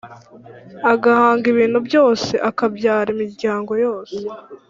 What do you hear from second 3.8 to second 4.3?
yose!